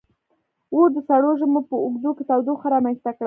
[0.73, 3.19] •اور د سړو ژمو په اوږدو کې تودوخه رامنځته کړه.